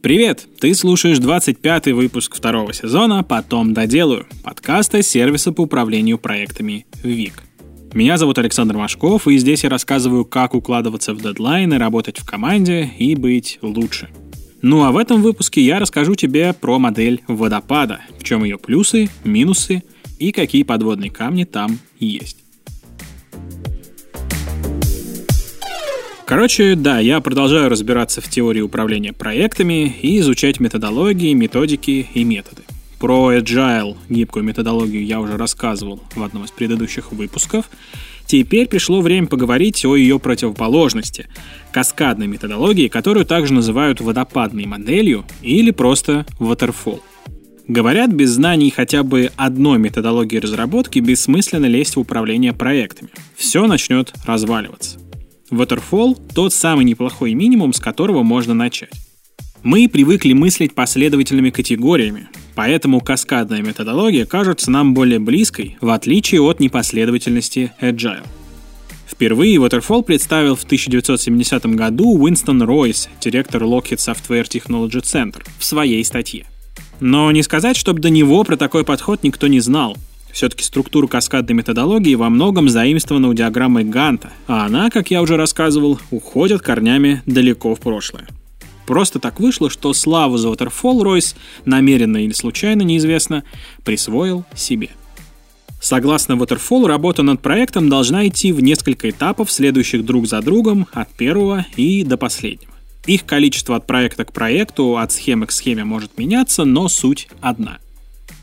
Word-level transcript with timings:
Привет! 0.00 0.46
Ты 0.60 0.76
слушаешь 0.76 1.18
25-й 1.18 1.90
выпуск 1.90 2.36
второго 2.36 2.72
сезона 2.72 3.24
«Потом 3.24 3.74
доделаю» 3.74 4.28
подкаста 4.44 5.02
сервиса 5.02 5.50
по 5.50 5.62
управлению 5.62 6.18
проектами 6.18 6.86
ВИК. 7.02 7.42
Меня 7.94 8.16
зовут 8.16 8.38
Александр 8.38 8.76
Машков, 8.76 9.26
и 9.26 9.36
здесь 9.38 9.64
я 9.64 9.70
рассказываю, 9.70 10.24
как 10.24 10.54
укладываться 10.54 11.14
в 11.14 11.20
дедлайны, 11.20 11.78
работать 11.78 12.20
в 12.20 12.24
команде 12.24 12.88
и 12.96 13.16
быть 13.16 13.58
лучше. 13.60 14.08
Ну 14.62 14.84
а 14.84 14.92
в 14.92 14.98
этом 14.98 15.20
выпуске 15.20 15.62
я 15.62 15.80
расскажу 15.80 16.14
тебе 16.14 16.52
про 16.52 16.78
модель 16.78 17.22
водопада, 17.26 18.00
в 18.20 18.22
чем 18.22 18.44
ее 18.44 18.56
плюсы, 18.56 19.08
минусы 19.24 19.82
и 20.20 20.30
какие 20.30 20.62
подводные 20.62 21.10
камни 21.10 21.42
там 21.42 21.76
есть. 21.98 22.47
Короче, 26.28 26.74
да, 26.74 26.98
я 26.98 27.22
продолжаю 27.22 27.70
разбираться 27.70 28.20
в 28.20 28.28
теории 28.28 28.60
управления 28.60 29.14
проектами 29.14 29.96
и 30.02 30.18
изучать 30.18 30.60
методологии, 30.60 31.32
методики 31.32 32.06
и 32.12 32.22
методы. 32.22 32.64
Про 33.00 33.32
Agile, 33.32 33.96
гибкую 34.10 34.44
методологию, 34.44 35.06
я 35.06 35.20
уже 35.20 35.38
рассказывал 35.38 36.02
в 36.14 36.22
одном 36.22 36.44
из 36.44 36.50
предыдущих 36.50 37.12
выпусков. 37.12 37.70
Теперь 38.26 38.68
пришло 38.68 39.00
время 39.00 39.26
поговорить 39.26 39.82
о 39.86 39.96
ее 39.96 40.18
противоположности– 40.18 41.28
каскадной 41.72 42.26
методологии, 42.26 42.88
которую 42.88 43.24
также 43.24 43.54
называют 43.54 44.02
водопадной 44.02 44.66
моделью 44.66 45.24
или 45.40 45.70
просто 45.70 46.26
waterfall. 46.38 47.00
Говорят, 47.68 48.10
без 48.10 48.32
знаний 48.32 48.68
хотя 48.68 49.02
бы 49.02 49.30
одной 49.36 49.78
методологии 49.78 50.36
разработки 50.36 50.98
бессмысленно 50.98 51.64
лезть 51.64 51.96
в 51.96 52.00
управление 52.00 52.52
проектами. 52.52 53.08
Все 53.34 53.66
начнет 53.66 54.12
разваливаться. 54.26 54.98
Waterfall— 55.50 56.20
тот 56.34 56.52
самый 56.52 56.84
неплохой 56.84 57.34
минимум, 57.34 57.72
с 57.72 57.80
которого 57.80 58.22
можно 58.22 58.54
начать. 58.54 58.92
Мы 59.62 59.88
привыкли 59.88 60.32
мыслить 60.32 60.74
последовательными 60.74 61.50
категориями, 61.50 62.28
поэтому 62.54 63.00
каскадная 63.00 63.60
методология 63.60 64.24
кажется 64.24 64.70
нам 64.70 64.94
более 64.94 65.18
близкой, 65.18 65.76
в 65.80 65.90
отличие 65.90 66.40
от 66.42 66.60
непоследовательности 66.60 67.72
Agile. 67.80 68.24
Впервые 69.06 69.56
Waterfall 69.56 70.04
представил 70.04 70.54
в 70.54 70.62
1970 70.62 71.66
году 71.74 72.16
Уинстон 72.16 72.62
Ройс, 72.62 73.08
директор 73.20 73.62
Lockheed 73.64 73.96
Software 73.96 74.44
Technology 74.44 75.02
Center, 75.02 75.42
в 75.58 75.64
своей 75.64 76.04
статье. 76.04 76.46
Но 77.00 77.30
не 77.32 77.42
сказать, 77.42 77.76
чтобы 77.76 78.00
до 78.00 78.10
него 78.10 78.44
про 78.44 78.56
такой 78.56 78.84
подход 78.84 79.22
никто 79.22 79.46
не 79.48 79.60
знал. 79.60 79.96
Все-таки 80.32 80.62
структура 80.62 81.06
каскадной 81.06 81.54
методологии 81.54 82.14
во 82.14 82.28
многом 82.30 82.68
заимствована 82.68 83.28
у 83.28 83.34
диаграммы 83.34 83.84
Ганта, 83.84 84.32
а 84.46 84.66
она, 84.66 84.90
как 84.90 85.10
я 85.10 85.22
уже 85.22 85.36
рассказывал, 85.36 85.98
уходит 86.10 86.62
корнями 86.62 87.22
далеко 87.26 87.74
в 87.74 87.80
прошлое. 87.80 88.28
Просто 88.86 89.18
так 89.18 89.38
вышло, 89.40 89.68
что 89.68 89.92
славу 89.92 90.38
за 90.38 90.48
Waterfall 90.48 91.02
Ройс, 91.02 91.36
намеренно 91.64 92.18
или 92.18 92.32
случайно, 92.32 92.82
неизвестно, 92.82 93.44
присвоил 93.84 94.44
себе. 94.54 94.90
Согласно 95.80 96.32
Waterfall, 96.32 96.86
работа 96.86 97.22
над 97.22 97.40
проектом 97.40 97.88
должна 97.88 98.26
идти 98.26 98.52
в 98.52 98.60
несколько 98.60 99.10
этапов, 99.10 99.52
следующих 99.52 100.04
друг 100.04 100.26
за 100.26 100.40
другом, 100.40 100.86
от 100.92 101.08
первого 101.10 101.66
и 101.76 102.02
до 102.02 102.16
последнего. 102.16 102.72
Их 103.06 103.24
количество 103.24 103.76
от 103.76 103.86
проекта 103.86 104.24
к 104.24 104.32
проекту, 104.32 104.96
от 104.98 105.12
схемы 105.12 105.46
к 105.46 105.52
схеме 105.52 105.84
может 105.84 106.18
меняться, 106.18 106.64
но 106.64 106.88
суть 106.88 107.28
одна– 107.40 107.78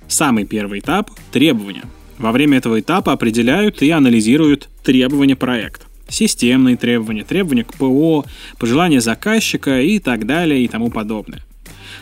Самый 0.08 0.46
первый 0.46 0.80
этап– 0.80 1.12
требования. 1.32 1.84
Во 2.18 2.32
время 2.32 2.60
этого 2.60 2.80
этапа 2.80 3.12
определяют 3.12 3.82
и 3.82 3.90
анализируют 3.90 4.70
требования 4.84 5.36
проекта. 5.36 5.86
Системные 6.08 6.78
требования, 6.78 7.24
требования 7.24 7.64
к 7.64 7.74
ПО, 7.74 8.26
пожелания 8.60 9.02
заказчика 9.02 9.82
и 9.82 10.00
так 10.00 10.26
далее 10.26 10.64
и 10.64 10.68
тому 10.68 10.90
подобное. 10.90 11.44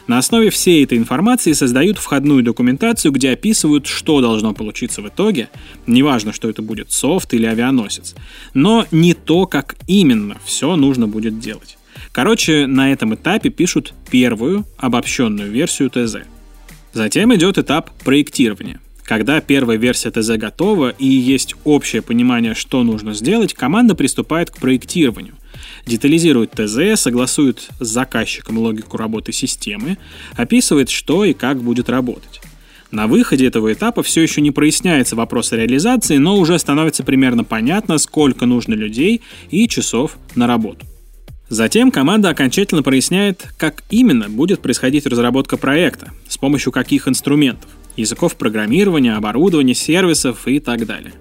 На 0.07 0.17
основе 0.17 0.49
всей 0.49 0.83
этой 0.83 0.97
информации 0.97 1.53
создают 1.53 1.97
входную 1.97 2.43
документацию, 2.43 3.13
где 3.13 3.31
описывают, 3.31 3.87
что 3.87 4.19
должно 4.19 4.53
получиться 4.53 5.01
в 5.01 5.07
итоге, 5.07 5.49
неважно, 5.87 6.33
что 6.33 6.49
это 6.49 6.61
будет 6.61 6.91
софт 6.91 7.33
или 7.33 7.45
авианосец, 7.45 8.13
но 8.53 8.85
не 8.91 9.13
то, 9.13 9.45
как 9.45 9.75
именно 9.87 10.37
все 10.43 10.75
нужно 10.75 11.07
будет 11.07 11.39
делать. 11.39 11.77
Короче, 12.11 12.67
на 12.67 12.91
этом 12.91 13.15
этапе 13.15 13.49
пишут 13.49 13.93
первую 14.11 14.65
обобщенную 14.77 15.49
версию 15.49 15.89
ТЗ– 15.89 16.27
Затем 16.93 17.33
идет 17.35 17.57
этап 17.57 17.89
проектирования. 18.03 18.79
Когда 19.03 19.41
первая 19.41 19.77
версия 19.77 20.11
ТЗ 20.11 20.37
готова 20.37 20.89
и 20.89 21.05
есть 21.05 21.55
общее 21.65 22.01
понимание, 22.01 22.53
что 22.53 22.83
нужно 22.83 23.13
сделать, 23.13 23.53
команда 23.53 23.95
приступает 23.95 24.51
к 24.51 24.57
проектированию. 24.57 25.35
Детализирует 25.85 26.51
ТЗ, 26.51 26.99
согласует 27.01 27.67
с 27.79 27.87
заказчиком 27.87 28.59
логику 28.59 28.97
работы 28.97 29.33
системы, 29.33 29.97
описывает, 30.35 30.89
что 30.89 31.25
и 31.25 31.33
как 31.33 31.61
будет 31.61 31.89
работать. 31.89 32.41
На 32.91 33.07
выходе 33.07 33.47
этого 33.47 33.73
этапа 33.73 34.03
все 34.03 34.21
еще 34.21 34.39
не 34.39 34.51
проясняется 34.51 35.15
вопрос 35.15 35.51
реализации, 35.51 36.17
но 36.17 36.37
уже 36.37 36.57
становится 36.59 37.03
примерно 37.03 37.43
понятно, 37.43 37.97
сколько 37.97 38.45
нужно 38.45 38.75
людей 38.75 39.21
и 39.49 39.67
часов 39.67 40.17
на 40.35 40.47
работу. 40.47 40.85
Затем 41.53 41.91
команда 41.91 42.29
окончательно 42.29 42.81
проясняет, 42.81 43.47
как 43.57 43.83
именно 43.91 44.27
будет 44.27 44.63
происходить 44.63 45.05
разработка 45.05 45.55
проекта, 45.55 46.09
с 46.27 46.35
помощью 46.35 46.71
каких 46.71 47.07
инструментов, 47.07 47.69
языков 47.95 48.35
программирования, 48.37 49.15
оборудования, 49.15 49.75
сервисов 49.75 50.47
и 50.47 50.59
так 50.59 50.87
далее. 50.87 51.13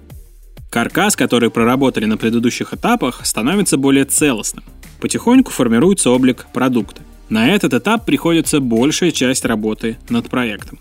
Каркас, 0.71 1.15
который 1.15 1.51
проработали 1.51 2.05
на 2.05 2.17
предыдущих 2.17 2.73
этапах, 2.73 3.23
становится 3.27 3.77
более 3.77 4.05
целостным. 4.05 4.63
Потихоньку 4.99 5.51
формируется 5.51 6.09
облик 6.09 6.47
продукта. 6.51 7.03
На 7.29 7.49
этот 7.53 7.75
этап 7.75 8.03
приходится 8.03 8.59
большая 8.59 9.11
часть 9.11 9.45
работы 9.45 9.99
над 10.09 10.31
проектом. 10.31 10.79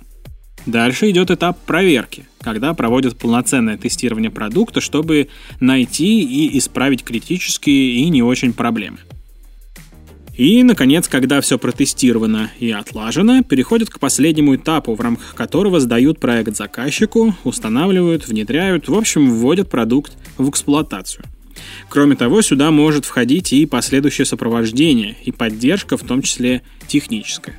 Дальше 0.65 1.11
идет 1.11 1.31
этап 1.31 1.59
проверки, 1.67 2.25
когда 2.41 2.73
проводят 2.73 3.19
полноценное 3.19 3.77
тестирование 3.77 4.31
продукта, 4.31 4.81
чтобы 4.81 5.29
найти 5.61 6.23
и 6.23 6.57
исправить 6.57 7.05
критические 7.05 7.97
и 7.97 8.09
не 8.09 8.23
очень 8.23 8.55
проблемы. 8.55 8.97
И, 10.43 10.65
наконец, 10.65 11.07
когда 11.07 11.41
все 11.41 11.57
протестировано 11.57 12.51
и 12.59 12.73
отлажено, 12.73 13.45
переходят 13.45 13.91
к 13.91 14.01
последнему 14.01 14.57
этапу, 14.57 14.97
в 14.97 15.01
рамках 15.01 15.37
которого 15.37 15.79
сдают 15.79 16.19
проект 16.19 16.57
заказчику, 16.57 17.37
устанавливают, 17.45 18.27
внедряют, 18.27 18.89
в 18.89 18.95
общем, 18.97 19.31
вводят 19.31 19.71
продукт 19.71 20.15
в 20.39 20.51
эксплуатацию. 20.51 21.25
Кроме 21.89 22.17
того, 22.17 22.43
сюда 22.43 22.73
может 22.73 23.05
входить 23.05 23.53
и 23.53 23.67
последующее 23.67 24.25
сопровождение, 24.25 25.17
и 25.23 25.31
поддержка, 25.31 25.97
в 25.97 26.03
том 26.03 26.23
числе 26.23 26.63
техническая. 26.89 27.55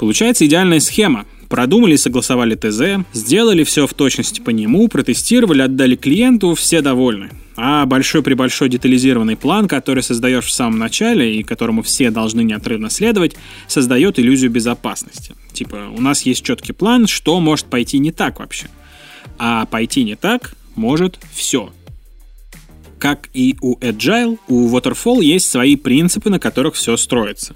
Получается 0.00 0.44
идеальная 0.44 0.80
схема. 0.80 1.26
Продумали 1.52 1.92
и 1.92 1.98
согласовали 1.98 2.54
ТЗ, 2.54 3.04
сделали 3.12 3.62
все 3.62 3.86
в 3.86 3.92
точности 3.92 4.40
по 4.40 4.48
нему, 4.48 4.88
протестировали, 4.88 5.60
отдали 5.60 5.96
клиенту, 5.96 6.54
все 6.54 6.80
довольны. 6.80 7.28
А 7.56 7.84
большой 7.84 8.22
при 8.22 8.32
большой 8.32 8.70
детализированный 8.70 9.36
план, 9.36 9.68
который 9.68 10.02
создаешь 10.02 10.46
в 10.46 10.50
самом 10.50 10.78
начале 10.78 11.36
и 11.36 11.42
которому 11.42 11.82
все 11.82 12.10
должны 12.10 12.42
неотрывно 12.42 12.88
следовать, 12.88 13.36
создает 13.68 14.18
иллюзию 14.18 14.50
безопасности. 14.50 15.34
Типа, 15.52 15.90
у 15.94 16.00
нас 16.00 16.22
есть 16.22 16.42
четкий 16.42 16.72
план, 16.72 17.06
что 17.06 17.38
может 17.38 17.66
пойти 17.66 17.98
не 17.98 18.12
так 18.12 18.38
вообще. 18.40 18.68
А 19.36 19.66
пойти 19.66 20.04
не 20.04 20.16
так 20.16 20.54
может 20.74 21.18
все. 21.34 21.70
Как 22.98 23.28
и 23.34 23.56
у 23.60 23.76
Agile, 23.76 24.38
у 24.48 24.74
Waterfall 24.74 25.22
есть 25.22 25.50
свои 25.50 25.76
принципы, 25.76 26.30
на 26.30 26.38
которых 26.38 26.76
все 26.76 26.96
строится. 26.96 27.54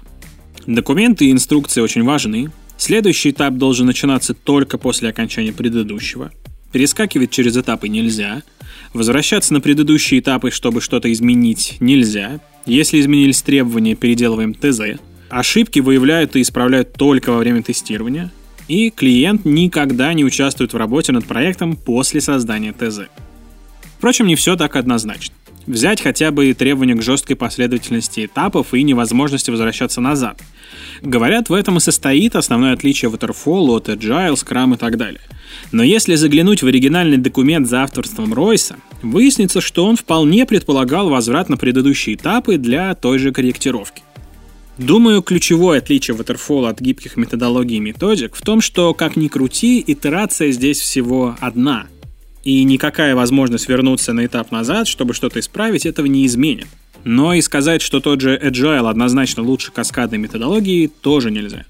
Документы 0.67 1.25
и 1.25 1.31
инструкции 1.31 1.81
очень 1.81 2.03
важны. 2.03 2.51
Следующий 2.77 3.31
этап 3.31 3.55
должен 3.55 3.85
начинаться 3.85 4.33
только 4.33 4.77
после 4.77 5.09
окончания 5.09 5.53
предыдущего. 5.53 6.31
Перескакивать 6.71 7.31
через 7.31 7.57
этапы 7.57 7.87
нельзя– 7.87 8.43
Возвращаться 8.93 9.53
на 9.53 9.61
предыдущие 9.61 10.19
этапы, 10.19 10.51
чтобы 10.51 10.81
что-то 10.81 11.11
изменить, 11.11 11.77
нельзя. 11.79 12.39
Если 12.65 12.99
изменились 12.99 13.41
требования, 13.41 13.95
переделываем 13.95 14.53
ТЗ. 14.53 14.99
Ошибки 15.29 15.79
выявляют 15.79 16.35
и 16.35 16.41
исправляют 16.41 16.93
только 16.93 17.31
во 17.31 17.37
время 17.37 17.61
тестирования. 17.61 18.31
И 18.67 18.89
клиент 18.89 19.45
никогда 19.45 20.13
не 20.13 20.25
участвует 20.25 20.73
в 20.73 20.77
работе 20.77 21.11
над 21.11 21.25
проектом 21.25 21.75
после 21.75 22.21
создания 22.21 22.73
ТЗ. 22.73 23.01
Впрочем, 23.97 24.27
не 24.27 24.35
все 24.35 24.55
так 24.55 24.75
однозначно. 24.75 25.35
Взять 25.67 26.01
хотя 26.01 26.31
бы 26.31 26.53
требования 26.53 26.95
к 26.95 27.01
жесткой 27.01 27.35
последовательности 27.35 28.25
этапов 28.25 28.73
и 28.73 28.83
невозможности 28.83 29.51
возвращаться 29.51 29.99
назад. 29.99 30.41
Говорят, 31.01 31.49
в 31.49 31.53
этом 31.53 31.77
и 31.77 31.81
состоит 31.81 32.37
основное 32.37 32.73
отличие 32.73 33.11
Waterfall 33.11 33.75
от 33.75 33.89
Agile, 33.89 34.35
Scrum 34.35 34.75
и 34.75 34.77
так 34.77 34.95
далее. 34.95 35.19
Но 35.73 35.83
если 35.83 36.15
заглянуть 36.15 36.63
в 36.63 36.67
оригинальный 36.67 37.17
документ 37.17 37.67
за 37.67 37.83
авторством 37.83 38.33
Ройса, 38.33 38.77
выяснится, 39.01 39.59
что 39.59 39.85
он 39.85 39.97
вполне 39.97 40.45
предполагал 40.45 41.09
возврат 41.09 41.49
на 41.49 41.57
предыдущие 41.57 42.15
этапы 42.15 42.57
для 42.57 42.95
той 42.95 43.19
же 43.19 43.33
корректировки. 43.33 44.03
Думаю, 44.77 45.21
ключевое 45.21 45.79
отличие 45.79 46.15
Waterfall 46.15 46.69
от 46.69 46.79
гибких 46.79 47.17
методологий 47.17 47.77
и 47.77 47.81
методик 47.81 48.35
в 48.35 48.41
том, 48.41 48.61
что, 48.61 48.93
как 48.93 49.17
ни 49.17 49.27
крути, 49.27 49.83
итерация 49.85 50.51
здесь 50.51 50.79
всего 50.79 51.35
одна– 51.41 51.87
и 52.47 52.63
никакая 52.63 53.13
возможность 53.13 53.67
вернуться 53.67 54.13
на 54.13 54.25
этап 54.25 54.51
назад, 54.51 54.87
чтобы 54.87 55.13
что-то 55.13 55.41
исправить, 55.41 55.85
этого 55.85 56.05
не 56.05 56.25
изменит. 56.25 56.67
Но 57.03 57.33
и 57.33 57.41
сказать, 57.41 57.81
что 57.81 57.99
тот 57.99 58.21
же 58.21 58.39
Agile 58.41 58.89
однозначно 58.89 59.43
лучше 59.43 59.73
каскадной 59.73 60.17
методологии, 60.17 60.87
тоже 60.87 61.29
нельзя. 61.29 61.65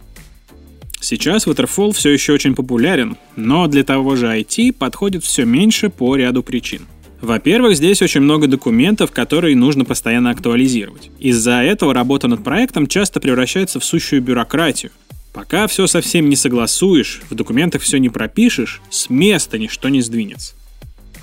Сейчас 1.00 1.47
Waterfall 1.47 1.94
все 1.94 2.12
еще 2.12 2.33
очень 2.33 2.53
популярен, 2.53 3.18
но 3.35 3.65
для 3.65 3.83
того 3.83 4.15
же 4.15 4.27
IT 4.27 4.74
подходит 4.74 5.24
все 5.24 5.45
меньше 5.45 5.89
по 5.89 6.15
ряду 6.15 6.44
причин. 6.44 6.83
Во-первых, 7.21 7.75
здесь 7.75 8.03
очень 8.03 8.21
много 8.21 8.45
документов, 8.45 9.09
которые 9.09 9.56
нужно 9.56 9.83
постоянно 9.83 10.29
актуализировать. 10.29 11.09
Из-за 11.18 11.63
этого 11.63 11.91
работа 11.91 12.27
над 12.27 12.44
проектом 12.44 12.85
часто 12.85 13.19
превращается 13.19 13.79
в 13.79 13.83
сущую 13.83 14.21
бюрократию. 14.21 14.91
Пока 15.33 15.65
все 15.65 15.88
совсем 15.88 16.29
не 16.29 16.35
согласуешь, 16.35 17.21
в 17.31 17.33
документах 17.33 17.81
все 17.81 17.97
не 17.97 18.09
пропишешь, 18.09 18.79
с 18.91 19.09
места 19.09 19.57
ничто 19.57 19.89
не 19.89 20.01
сдвинется. 20.01 20.53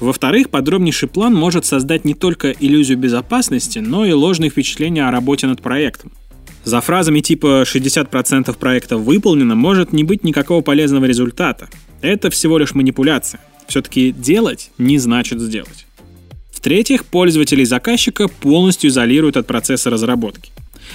Во-вторых, 0.01 0.51
подробнейший 0.51 1.09
план 1.09 1.35
может 1.35 1.65
создать 1.65 2.05
не 2.05 2.15
только 2.15 2.51
иллюзию 2.51 2.99
безопасности, 2.99 3.79
но 3.79 4.05
и 4.05 4.13
ложные 4.13 4.51
впечатления 4.51 5.07
о 5.07 5.11
работе 5.11 5.47
над 5.47 5.63
проектом. 5.63 6.13
За 6.65 6.81
фразами 6.81 7.21
типа 7.21 7.65
«60% 7.67 8.57
проекта 8.59 8.97
выполнено» 8.97 9.55
может 9.55 9.93
не 9.93 10.03
быть 10.03 10.25
никакого 10.25 10.63
полезного 10.63 11.05
результата. 11.05 11.69
Это 12.01 12.31
всего 12.31 12.59
лишь 12.59 12.75
манипуляция. 12.75 13.41
Все-таки 13.69 14.13
делать 14.13 14.71
не 14.79 14.99
значит 14.99 15.41
сделать. 15.41 15.87
В-третьих, 16.51 17.05
пользователей 17.05 17.67
заказчика 17.67 18.29
полностью 18.29 18.89
изолируют 18.89 19.37
от 19.37 19.47
процесса 19.47 19.91
разработки. 19.91 20.51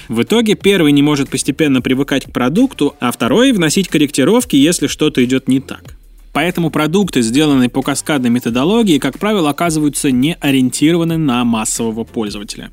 В 0.08 0.24
итоге 0.24 0.56
первый 0.56 0.92
не 0.92 1.04
может 1.04 1.30
постепенно 1.30 1.82
привыкать 1.82 2.26
к 2.26 2.32
продукту, 2.32 2.96
а 3.00 3.12
второй 3.12 3.52
вносить 3.52 3.88
корректировки, 3.88 4.56
если 4.56 4.88
что-то 4.88 5.24
идет 5.24 5.48
не 5.48 5.60
так. 5.60 5.99
Поэтому 6.32 6.70
продукты, 6.70 7.22
сделанные 7.22 7.70
по 7.70 7.82
каскадной 7.82 8.30
методологии, 8.30 9.00
как 9.00 9.18
правило, 9.18 9.50
оказываются 9.50 10.12
не 10.12 10.36
ориентированы 10.36 11.18
на 11.18 11.44
массового 11.44 12.04
пользователя. 12.04 12.72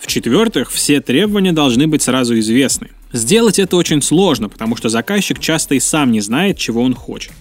В-четвертых, 0.00 0.70
все 0.70 1.00
требования 1.00 1.52
должны 1.52 1.86
быть 1.86 2.02
сразу 2.02 2.38
известны. 2.38 2.90
Сделать 3.12 3.58
это 3.58 3.76
очень 3.76 4.02
сложно, 4.02 4.48
потому 4.48 4.76
что 4.76 4.88
заказчик 4.88 5.38
часто 5.38 5.74
и 5.74 5.80
сам 5.80 6.10
не 6.10 6.20
знает, 6.20 6.58
чего 6.58 6.82
он 6.82 6.94
хочет. 6.94 7.32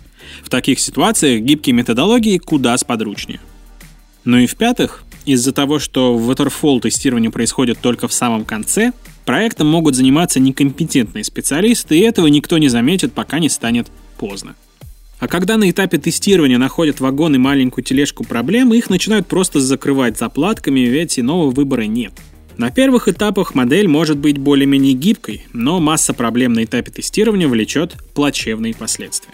В 0.44 0.50
таких 0.50 0.80
ситуациях 0.80 1.42
гибкие 1.42 1.74
методологии 1.74 2.38
куда 2.38 2.78
сподручнее. 2.78 3.40
Ну 4.24 4.38
и 4.38 4.46
в-пятых, 4.46 5.04
из-за 5.26 5.52
того, 5.52 5.80
что 5.80 6.18
waterfall 6.18 6.82
тестирование 6.82 7.32
происходит 7.32 7.80
только 7.80 8.08
в 8.08 8.14
самом 8.14 8.46
конце, 8.46 8.92
проектом 9.26 9.68
могут 9.68 9.96
заниматься 9.96 10.40
некомпетентные 10.40 11.24
специалисты, 11.24 11.98
и 11.98 12.02
этого 12.02 12.28
никто 12.28 12.58
не 12.58 12.70
заметит, 12.70 13.14
пока 13.14 13.40
не 13.40 13.50
станет 13.50 13.88
поздно. 14.18 14.56
А 15.20 15.28
когда 15.28 15.58
на 15.58 15.70
этапе 15.70 15.98
тестирования 15.98 16.58
находят 16.58 17.00
вагон 17.00 17.36
и 17.36 17.38
маленькую 17.38 17.84
тележку 17.84 18.24
проблем, 18.24 18.74
их 18.74 18.90
начинают 18.90 19.28
просто 19.28 19.60
закрывать 19.60 20.18
заплатками, 20.18 20.82
ведь 20.82 21.18
иного 21.20 21.50
выбора 21.50 21.84
нет. 21.84 22.14
На 22.58 22.70
первых 22.70 23.08
этапах 23.08 23.56
модель 23.56 23.88
может 23.88 24.18
быть 24.18 24.38
более-менее 24.38 24.94
гибкой, 24.94 25.46
но 25.54 25.80
масса 25.80 26.14
проблем 26.14 26.54
на 26.54 26.64
этапе 26.64 26.92
тестирования 26.92 27.48
влечет 27.48 27.96
плачевные 28.14 28.76
последствия. 28.76 29.34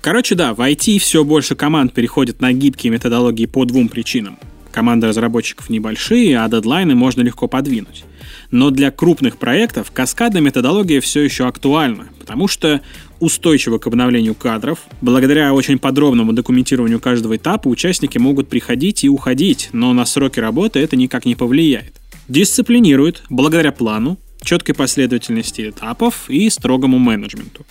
Короче, 0.00 0.34
да, 0.34 0.54
в 0.54 0.60
IT 0.60 0.98
все 0.98 1.24
больше 1.24 1.54
команд 1.54 1.92
переходят 1.92 2.40
на 2.40 2.52
гибкие 2.52 2.90
методологии 2.92 3.46
по 3.46 3.64
двум 3.64 3.88
причинам. 3.88 4.38
Команды 4.72 5.06
разработчиков 5.06 5.68
небольшие, 5.68 6.40
а 6.40 6.48
дедлайны 6.48 6.94
можно 6.94 7.20
легко 7.20 7.46
подвинуть. 7.46 8.04
Но 8.50 8.70
для 8.70 8.90
крупных 8.90 9.36
проектов 9.36 9.92
каскадная 9.92 10.40
методология 10.40 11.00
все 11.00 11.20
еще 11.20 11.46
актуальна, 11.46 12.08
потому 12.18 12.48
что 12.48 12.80
устойчиво 13.22 13.78
к 13.78 13.86
обновлению 13.86 14.34
кадров, 14.34 14.80
благодаря 15.00 15.54
очень 15.54 15.78
подробному 15.78 16.32
документированию 16.32 16.98
каждого 16.98 17.36
этапа 17.36 17.68
участники 17.68 18.18
могут 18.18 18.48
приходить 18.48 19.04
и 19.04 19.08
уходить, 19.08 19.68
но 19.72 19.92
на 19.92 20.04
сроки 20.04 20.40
работы 20.40 20.80
это 20.80 20.96
никак 20.96 21.24
не 21.24 21.36
повлияет. 21.36 21.94
Дисциплинирует 22.26 23.22
благодаря 23.30 23.70
плану, 23.70 24.18
четкой 24.42 24.74
последовательности 24.74 25.70
этапов 25.70 26.28
и 26.28 26.50
строгому 26.50 26.98
менеджменту. 26.98 27.64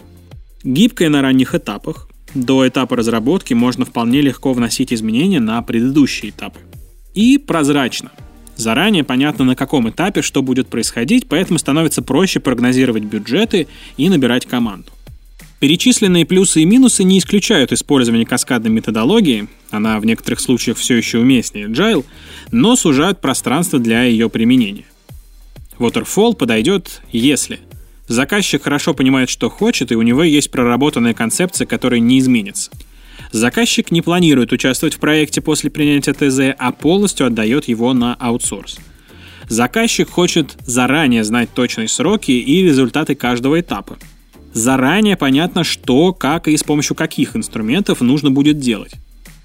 Гибкая 0.64 1.10
на 1.10 1.22
ранних 1.22 1.54
этапах, 1.54 2.08
до 2.34 2.66
этапа 2.66 2.96
разработки 2.96 3.54
можно 3.54 3.84
вполне 3.84 4.22
легко 4.22 4.54
вносить 4.54 4.94
изменения 4.94 5.42
на 5.42 5.62
предыдущие 5.62 6.32
этапы. 6.32 6.60
И 7.14 7.38
прозрачно. 7.38 8.12
Заранее 8.56 9.04
понятно, 9.04 9.44
на 9.44 9.58
каком 9.58 9.90
этапе 9.90 10.22
что 10.22 10.42
будет 10.42 10.70
происходить, 10.70 11.28
поэтому 11.28 11.60
становится 11.60 12.02
проще 12.02 12.40
прогнозировать 12.40 13.04
бюджеты 13.04 13.68
и 13.98 14.08
набирать 14.08 14.46
команду. 14.46 14.92
Перечисленные 15.62 16.26
плюсы 16.26 16.64
и 16.64 16.66
минусы 16.66 17.04
не 17.04 17.20
исключают 17.20 17.72
использование 17.72 18.26
каскадной 18.26 18.72
методологии, 18.72 19.48
она 19.70 20.00
в 20.00 20.06
некоторых 20.08 20.40
случаях 20.40 20.76
все 20.76 20.96
еще 20.96 21.20
уместнее 21.20 21.68
Agile, 21.68 22.04
но 22.52 22.76
сужают 22.76 23.22
пространство 23.22 23.78
для 23.78 24.02
ее 24.02 24.28
применения. 24.28 24.86
Waterfall 25.78 26.36
подойдет, 26.36 27.04
если 27.12 27.60
заказчик 28.08 28.64
хорошо 28.64 28.96
понимает, 28.96 29.30
что 29.30 29.52
хочет, 29.52 29.92
и 29.92 29.96
у 29.96 30.02
него 30.02 30.24
есть 30.24 30.50
проработанная 30.50 31.14
концепция, 31.14 31.68
которая 31.68 32.00
не 32.00 32.18
изменится. 32.18 32.72
Заказчик 33.32 33.92
не 33.92 34.02
планирует 34.02 34.52
участвовать 34.54 34.96
в 34.96 35.00
проекте 35.00 35.42
после 35.42 35.70
принятия 35.70 36.14
ТЗ, 36.14 36.56
а 36.58 36.72
полностью 36.72 37.28
отдает 37.28 37.68
его 37.68 37.94
на 37.94 38.16
аутсорс. 38.16 38.80
Заказчик 39.48 40.10
хочет 40.10 40.58
заранее 40.66 41.24
знать 41.24 41.54
точные 41.54 41.88
сроки 41.88 42.32
и 42.32 42.64
результаты 42.64 43.14
каждого 43.14 43.60
этапа– 43.60 44.00
заранее 44.54 45.18
понятно, 45.18 45.64
что, 45.64 46.14
как 46.14 46.48
и 46.48 46.58
с 46.58 46.64
помощью 46.64 46.96
каких 46.96 47.36
инструментов 47.36 48.02
нужно 48.02 48.32
будет 48.32 48.60
делать. 48.60 48.94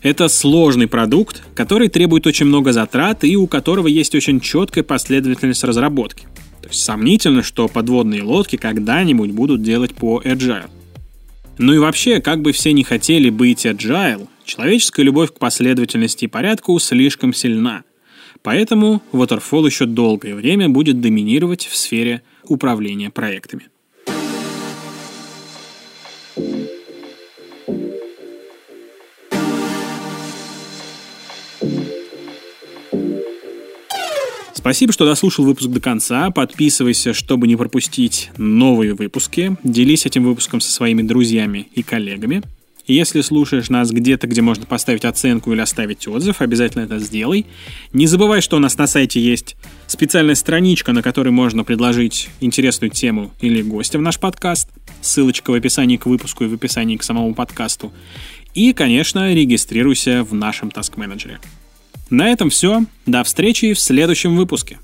Это 0.02 0.28
сложный 0.28 0.86
продукт, 0.86 1.42
который 1.54 1.88
требует 1.88 2.26
очень 2.26 2.46
много 2.46 2.72
затрат 2.72 3.24
и 3.24 3.36
у 3.36 3.46
которого 3.46 3.88
есть 3.88 4.14
очень 4.14 4.40
четкая 4.40 4.84
последовательность 4.84 5.64
разработки. 5.64 6.26
То 6.62 6.68
есть 6.68 6.82
сомнительно, 6.82 7.42
что 7.42 7.68
подводные 7.68 8.22
лодки 8.22 8.56
когда-нибудь 8.56 9.30
будут 9.30 9.62
делать 9.62 9.94
по 9.94 10.20
Agile. 10.22 10.70
Ну 11.58 11.72
и 11.72 11.78
вообще, 11.78 12.20
как 12.20 12.42
бы 12.42 12.52
все 12.52 12.72
не 12.72 12.84
хотели 12.84 13.30
быть 13.30 13.64
Agile, 13.64 14.28
человеческая 14.44 15.02
любовь 15.02 15.32
к 15.32 15.38
последовательности 15.38 16.26
и 16.26 16.28
порядку 16.28 16.78
слишком 16.78 17.32
сильна. 17.32 17.82
Поэтому 18.42 19.02
Waterfall 19.12 19.66
еще 19.66 19.86
долгое 19.86 20.34
время 20.34 20.68
будет 20.68 21.00
доминировать 21.00 21.66
в 21.66 21.74
сфере 21.74 22.22
управления 22.44 23.10
проектами. 23.10 23.68
Спасибо, 34.66 34.92
что 34.92 35.04
дослушал 35.04 35.44
выпуск 35.44 35.68
до 35.68 35.80
конца. 35.80 36.28
Подписывайся, 36.32 37.14
чтобы 37.14 37.46
не 37.46 37.54
пропустить 37.54 38.32
новые 38.36 38.94
выпуски. 38.94 39.56
Делись 39.62 40.06
этим 40.06 40.24
выпуском 40.24 40.60
со 40.60 40.72
своими 40.72 41.02
друзьями 41.02 41.68
и 41.72 41.84
коллегами. 41.84 42.42
Если 42.84 43.20
слушаешь 43.20 43.70
нас 43.70 43.92
где-то, 43.92 44.26
где 44.26 44.42
можно 44.42 44.66
поставить 44.66 45.04
оценку 45.04 45.52
или 45.52 45.60
оставить 45.60 46.08
отзыв, 46.08 46.40
обязательно 46.40 46.82
это 46.82 46.98
сделай. 46.98 47.46
Не 47.92 48.08
забывай, 48.08 48.40
что 48.40 48.56
у 48.56 48.58
нас 48.58 48.76
на 48.76 48.88
сайте 48.88 49.20
есть 49.20 49.54
специальная 49.86 50.34
страничка, 50.34 50.92
на 50.92 51.00
которой 51.00 51.30
можно 51.30 51.62
предложить 51.62 52.28
интересную 52.40 52.90
тему 52.90 53.30
или 53.40 53.62
гостя 53.62 53.98
в 53.98 54.02
наш 54.02 54.18
подкаст. 54.18 54.68
Ссылочка 55.00 55.52
в 55.52 55.54
описании 55.54 55.96
к 55.96 56.06
выпуску 56.06 56.42
и 56.42 56.48
в 56.48 56.54
описании 56.54 56.96
к 56.96 57.04
самому 57.04 57.36
подкасту. 57.36 57.92
И, 58.52 58.72
конечно, 58.72 59.32
регистрируйся 59.32 60.24
в 60.24 60.34
нашем 60.34 60.70
Task 60.70 60.96
Manager. 60.96 61.36
На 62.10 62.30
этом 62.30 62.50
все. 62.50 62.84
До 63.04 63.24
встречи 63.24 63.72
в 63.72 63.80
следующем 63.80 64.36
выпуске. 64.36 64.78